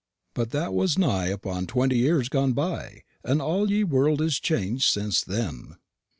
[0.33, 4.85] but that was nigh upon twenty years gone by, and all ye world is changed
[4.85, 5.75] since then.'